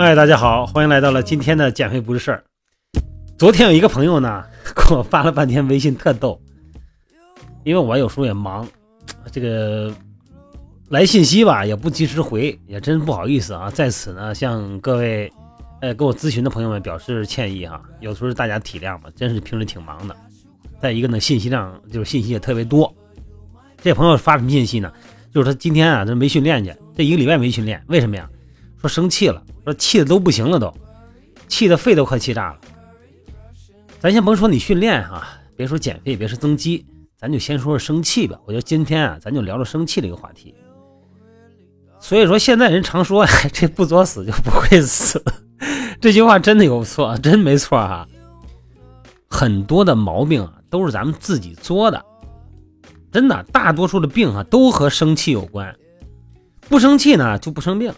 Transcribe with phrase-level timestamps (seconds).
[0.00, 2.44] 嗨，大家好，欢迎来到了今天的减肥不是事儿。
[3.36, 6.40] 昨天有一个朋友呢， 给我发了半天微信，特逗。
[7.64, 8.64] 因为我有时候也忙，
[9.32, 9.92] 这个
[10.88, 13.68] 来信息吧也不及时回，也真不好意思啊。
[13.72, 15.28] 在此呢，向各位
[15.80, 17.82] 呃跟我咨询的朋友们表示歉意哈。
[17.98, 20.14] 有时候大家体谅吧，真是平时挺忙的。
[20.80, 22.94] 再一个呢，信息量就是信息也特别多。
[23.82, 24.92] 这朋友发什么信息呢？
[25.34, 28.30] 就是他今天啊，他没训练去，这一个礼拜没训练，为什么呀？
[28.80, 30.72] 说生气了，说气的都不行了，都
[31.48, 32.58] 气的肺都快气炸了。
[34.00, 38.38] 咱先甭说你训练哈，别说减肥，别说增肌，咱就先说说生气吧。
[38.44, 40.54] 我觉得今天啊，咱就聊聊生气这个话题。
[42.00, 45.20] 所以说，现在人常说“这不作死就不会死”，
[46.00, 48.06] 这句话真的有错，真没错哈。
[49.28, 52.00] 很多的毛病啊，都是咱们自己作的。
[53.10, 55.74] 真的，大多数的病啊，都和生气有关。
[56.68, 57.92] 不生气呢，就不生病。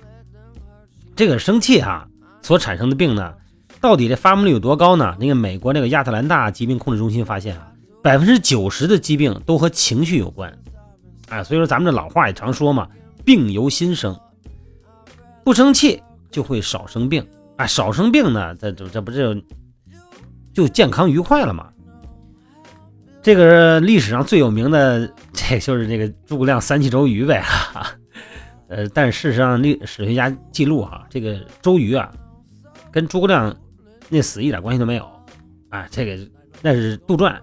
[1.21, 2.09] 这个生气哈
[2.41, 3.35] 所产生的病呢，
[3.79, 5.15] 到底这发病率有多高呢？
[5.21, 7.71] 那个美国那个亚特兰大疾病控制中心发现啊，
[8.03, 10.51] 百分之九十的疾病都和情绪有关。
[11.29, 12.89] 哎，所以说咱们这老话也常说嘛，
[13.23, 14.19] 病由心生。
[15.45, 17.23] 不生气就会少生病
[17.59, 19.37] 啊，少生病呢，这这这不就
[20.55, 21.69] 就健康愉快了吗？
[23.21, 27.45] 这个历史上最有名的，这就是这个诸葛亮三气周瑜呗。
[28.71, 32.09] 呃，但事实上，历史学家记录哈，这个周瑜啊，
[32.93, 33.55] 跟诸葛亮
[34.09, 35.05] 那死一点关系都没有，
[35.71, 36.17] 啊，这个
[36.63, 37.37] 那是杜撰。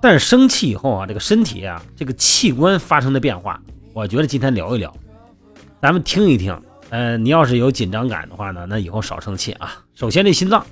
[0.00, 3.60] 但是生气以后啊，这个身体啊，这个器官发生的变化，
[3.92, 4.94] 我觉得今天聊一聊，
[5.82, 6.56] 咱们听一听。
[6.90, 9.84] 呃，你要是有紧张感的话呢，那以后少生气啊。
[9.94, 10.64] 首先，这心脏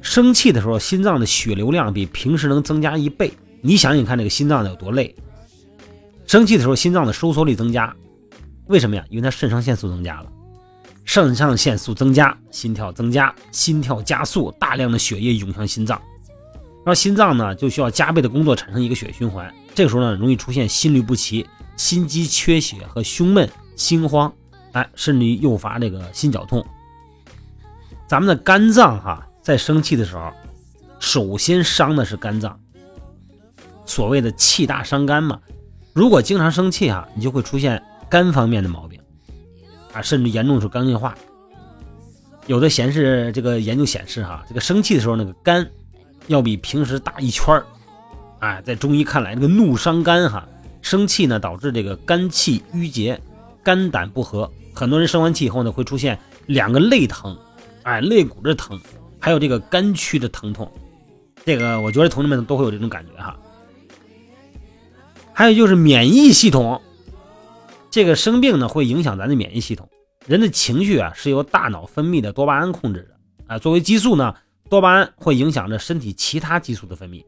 [0.00, 3.32] 生气的时候，心脏的血流量比平时能增加一倍。
[3.62, 5.12] 你想想看，这个心脏有多累？
[6.26, 7.94] 生气的时候，心脏的收缩力增加，
[8.66, 9.04] 为什么呀？
[9.10, 10.26] 因为它肾上腺素增加了，
[11.04, 16.00] 肾上腺素增加，心跳增加，心跳加速，大量的血液涌向心脏，
[16.84, 19.52] 然后心脏呢就需要加倍的工作，产生一个血液循环。
[19.74, 21.46] 这个时候呢，容易出现心律不齐、
[21.76, 24.32] 心肌缺血和胸闷、心慌，
[24.72, 26.64] 哎，甚至于诱发这个心绞痛。
[28.08, 30.32] 咱们的肝脏哈，在生气的时候，
[30.98, 32.58] 首先伤的是肝脏，
[33.84, 35.38] 所谓的气大伤肝嘛。
[35.94, 39.00] 如果经常生气哈，你就会出现肝方面的毛病
[39.92, 41.14] 啊，甚至严重是肝硬化。
[42.48, 45.64] 有的显示这个研究显示哈，这个生气的时候那个肝
[46.26, 47.64] 要比平时大一圈儿。
[48.40, 50.46] 哎，在中医看来，这个怒伤肝哈，
[50.82, 53.18] 生气呢导致这个肝气郁结，
[53.62, 54.50] 肝胆不和。
[54.74, 57.38] 很多人生完气以后呢，会出现两个肋疼，
[57.84, 58.78] 哎，肋骨这疼，
[59.20, 60.68] 还有这个肝区的疼痛。
[61.44, 63.36] 这个我觉得同志们都会有这种感觉哈。
[65.36, 66.80] 还有就是免疫系统，
[67.90, 69.88] 这个生病呢会影响咱的免疫系统。
[70.26, 73.58] 人的情绪啊是由大脑分泌的多巴胺控制的啊。
[73.58, 74.32] 作为激素呢，
[74.70, 77.20] 多巴胺会影响着身体其他激素的分泌。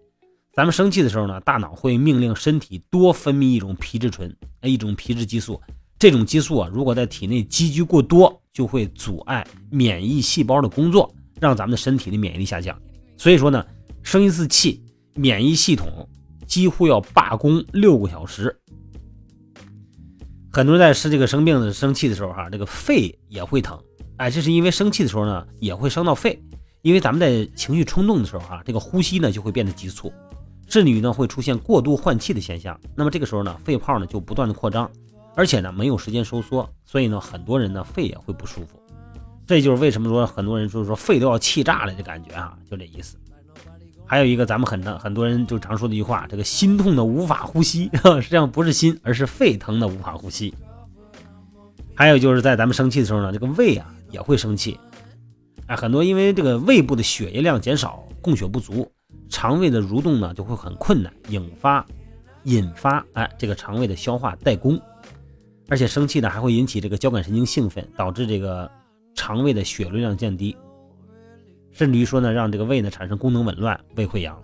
[0.55, 5.61] 咱们生气的时候呢，大脑会命令身体多分泌一种皮质醇，一种皮质激素。
[5.99, 12.81] 这种激素啊，如果在体内积聚过多，就会阻碍免疫细胞的工作，让咱们的身体的免疫力下降。
[13.16, 13.66] 所以说呢，
[14.05, 14.81] 生一次气，
[15.15, 16.09] 免疫系统。
[16.47, 18.57] 几乎要罢工六个小时。
[20.53, 23.79] 很多人在是这个生病的生气的时候，哈，这个肺也会疼。
[24.17, 26.43] 哎，这是因为生气的时候呢，也会伤到肺。
[26.81, 30.11] 因为咱们在情绪冲动的时候，哈，这个呼吸呢就会变得急促，
[30.69, 32.78] 甚至于呢会出现过度换气的现象。
[32.95, 34.91] 那么这个时候呢，肺泡呢就不断的扩张，
[35.34, 38.81] 而且呢没有时间收缩，所以呢很多人呢肺也会不舒服。
[39.47, 43.19] 这就是为什么说很多人就是说肺都要气炸了的感觉，哈，就这意思。
[44.06, 47.91] 还有一个咱们很很很多人就常说的一句话，这个心痛的无法呼吸，
[48.22, 50.54] 实际上不是心，而是肺疼的无法呼吸。
[51.95, 54.78] 还有就是在咱们生气的时候呢，这个胃啊也会生气，
[55.66, 58.89] 哎，很多因为这个胃部的血液量减少，供血不足，
[59.28, 61.84] 肠胃的蠕动呢就会很困难，引发
[62.45, 64.81] 引发哎这个肠胃的消化怠工，
[65.69, 68.71] 而且生气呢还会引起这个交感神经兴奋，导致这个
[69.16, 70.54] 肠胃的血流量降低。
[71.77, 74.43] 甚至于说呢，让这个胃呢产生功能紊乱，胃溃疡。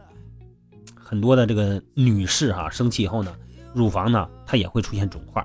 [0.95, 3.35] 很多的这个女士哈，生气以后呢，
[3.75, 5.43] 乳房呢它也会出现肿块，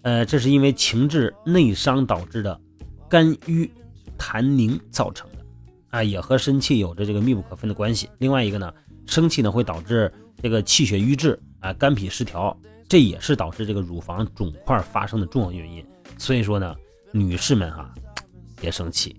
[0.00, 2.58] 呃，这是因为情志内伤导致的
[3.06, 3.70] 肝郁
[4.16, 5.44] 痰凝造成的，
[5.90, 8.08] 啊，也和生气有着这个密不可分的关系。
[8.16, 8.72] 另外一个呢，
[9.04, 10.10] 生气呢会导致
[10.42, 12.56] 这个气血瘀滞啊，肝脾失调，
[12.88, 15.84] 这也是导致这个乳房肿块发生的重要原因。
[16.16, 16.74] 所以说呢，
[17.12, 17.94] 女士们哈，
[18.58, 19.14] 别生气。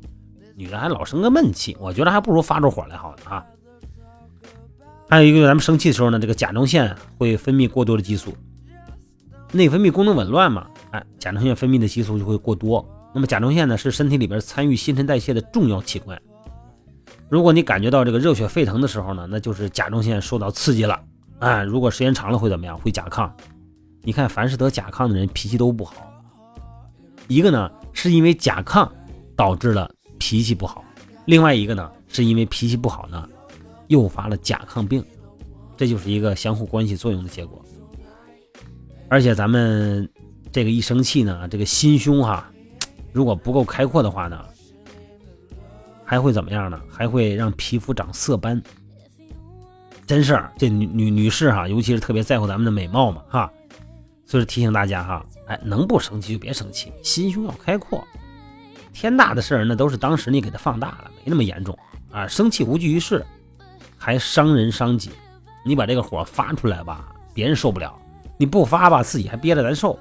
[0.61, 3.43] 女人还老生个闷气，我觉得还不如发出火来好呢啊！
[5.09, 8.31] 还有一个，咱们生气的时候呢，这个甲状腺会分泌过多的激素，
[9.51, 16.21] 内分泌功能紊乱嘛，哎，甲状腺分泌的激素就会过多，那么甲状腺呢是身体里边参与新陈代谢的重要器官。
[17.27, 21.01] 如果你感觉到这个热血沸腾的时候呢，那就是甲状腺受到刺激了。
[21.39, 22.77] 啊，如果时间长了会怎么样？
[22.77, 23.27] 会甲亢。
[24.03, 26.07] 你看，凡是得甲亢的人脾气都不好。
[27.27, 28.87] 一个呢是因为甲亢
[29.35, 29.89] 导致了
[30.21, 30.85] 脾气不好，
[31.25, 33.27] 另外一个呢是因为脾气不好呢
[33.88, 35.03] 诱发了甲亢病，
[35.75, 37.59] 这就是一个相互关系作用的结果。
[39.09, 40.07] 而且咱们
[40.51, 42.51] 这个一生气呢，这个心胸哈，
[43.12, 44.45] 如果不够开阔的话呢，
[46.06, 46.79] 还会怎么样呢？
[46.88, 48.62] 还会让皮肤长色斑。
[50.06, 53.51] 真事儿，这女女女士哈，尤其是特别在乎咱们的美貌嘛哈，
[54.27, 58.06] 所以提醒大家哈，哎，能不生气就别生气，心胸要开阔。
[58.93, 61.77] 天大的事儿那都是当时你给他放大了，没那么严重
[62.11, 62.27] 啊。
[62.27, 63.25] 生气无济于事，
[63.97, 65.11] 还伤人伤己。
[65.63, 67.97] 你把这个火发出来吧，别人受不了。
[68.38, 69.97] 你不发吧，自己还憋着难受。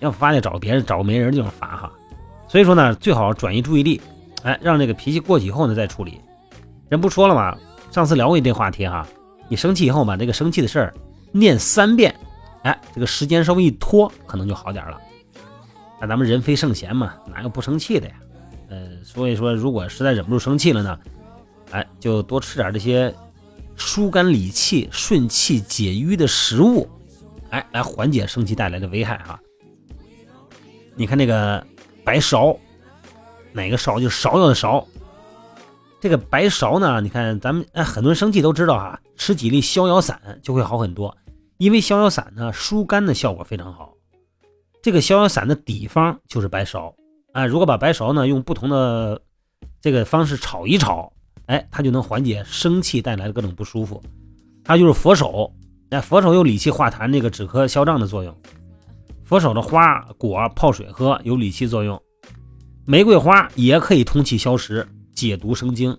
[0.00, 1.92] 要发就找别人，找个没人的地方发哈。
[2.48, 4.00] 所以说呢，最好转移注意力，
[4.42, 6.20] 哎，让这个脾气过去以后呢再处理。
[6.88, 7.56] 人不说了吗？
[7.90, 9.06] 上次聊过这话题哈。
[9.48, 10.94] 你生气以后把这个生气的事儿
[11.30, 12.14] 念三遍，
[12.62, 14.98] 哎，这个时间稍微一拖，可能就好点了。
[16.02, 18.14] 那咱们人非圣贤嘛，哪有不生气的呀？
[18.70, 20.98] 呃，所以说如果实在忍不住生气了呢，
[21.70, 23.14] 哎，就多吃点这些
[23.76, 26.90] 疏肝理气、顺气解郁的食物。
[27.50, 29.38] 哎，来缓解生气带来的危害哈。
[30.96, 31.64] 你看那个
[32.02, 32.58] 白芍，
[33.52, 34.84] 哪个芍就芍药的芍。
[36.00, 41.16] 这个白芍呢，你看咱们哎，很多人生气都知道哈，吃几粒逍遥散就会好很多。
[41.58, 43.91] 因为逍遥散呢，疏肝的效果非常好。
[44.82, 46.92] 这个逍遥散的底方就是白芍
[47.32, 47.46] 啊。
[47.46, 49.22] 如果把白芍呢用不同的
[49.80, 51.12] 这个方式炒一炒，
[51.46, 54.02] 哎，它就能缓解生气带来的各种不舒服。
[54.64, 55.54] 还有就是佛手。
[55.88, 58.34] 那佛手有理气化痰、那个止咳消胀的作用。
[59.24, 62.00] 佛手的花果泡水喝有理气作用。
[62.86, 65.94] 玫瑰花也可以通气消食、解毒生津，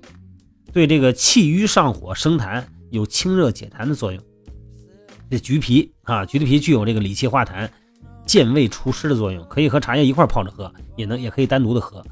[0.74, 4.22] 对这个气郁上火生痰有清热解痰的作用。
[5.30, 7.70] 这橘皮啊，橘子皮具有这个理气化痰、
[8.26, 12.04] 健胃除湿的作用，可以和茶叶一块泡着喝，也能也可以单独的喝。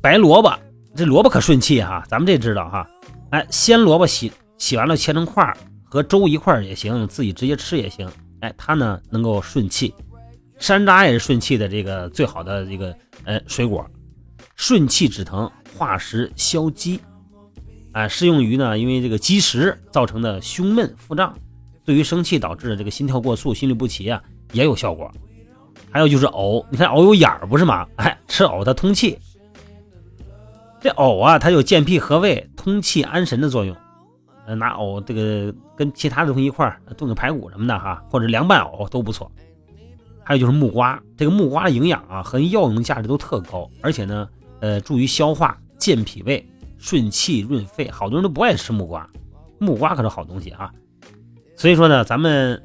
[0.00, 0.52] 白萝卜，
[0.94, 2.86] 这萝卜可顺气哈，咱们这知道哈。
[3.30, 5.56] 哎，鲜萝卜洗洗完了切成块。
[5.92, 8.08] 和粥一块儿也行，自己直接吃也行。
[8.42, 9.92] 哎，它呢能够顺气，
[10.56, 12.94] 山楂也是顺气的这个最好的这个
[13.24, 13.84] 呃水果，
[14.54, 17.00] 顺气止疼、化食消积，
[17.90, 21.36] 啊，适用于呢因为这个积食造成的胸闷腹胀，
[21.84, 25.10] 对于生气导致的这个心跳过速、心律不齐啊也有效果。
[25.90, 27.86] 还有就是藕，你看藕有眼儿不是吗？
[27.96, 29.18] 哎，吃藕它通气，
[30.80, 33.76] 这藕啊它有健脾和胃、通气安神的作用。
[34.46, 39.30] 呃拿藕这个跟其他的东西一块炖个排骨什么的哈，或者凉拌藕都不错。
[40.24, 44.28] 还有就是木瓜，这个木瓜营养啊和药用价值都特高，而且呢，
[44.60, 46.44] 呃，助于消化、健脾胃、
[46.78, 47.90] 顺气润肺。
[47.90, 49.08] 好多人都不爱吃木瓜，
[49.58, 50.72] 木瓜可是好东西啊。
[51.56, 52.60] 所以说呢，咱们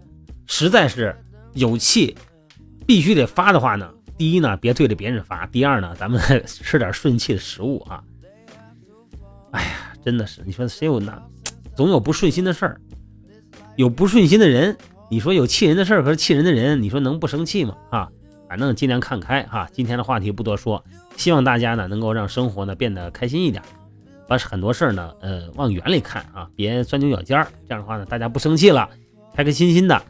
[0.48, 1.16] 实在是
[1.56, 2.16] 有气
[2.86, 8.04] 必须得发的话呢，第一呢，别对着别人发；第二呢，咱们 吃点顺气的食物啊。
[9.52, 11.20] 哎呀，真的是，你说谁有那？
[11.76, 12.80] 总有不顺心的事儿，
[13.76, 14.78] 有不顺心的人，
[15.10, 17.76] 你说有气人的事儿和气人的人，你说能不生气吗？
[17.90, 18.10] 啊，
[18.48, 19.68] 反正尽量看开哈。
[19.72, 20.84] 今天的话题不多说，
[21.18, 23.62] 希望大家呢能够让生活呢变得开心一点，
[24.28, 27.48] 把很多事儿呢呃往远里看啊，别钻牛角尖儿。
[27.68, 28.90] 这样的话呢，大家不生气了，
[29.34, 30.02] 开开心心的，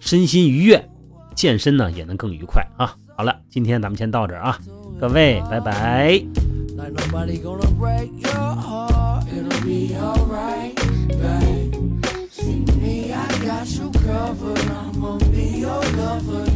[0.00, 0.88] 身心愉悦，
[1.36, 2.96] 健身呢也能更愉快啊。
[3.16, 4.58] 好了，今天咱们先到这啊，
[4.98, 6.20] 各位拜拜。
[14.10, 14.58] covered.
[14.70, 16.49] I'ma be your lover.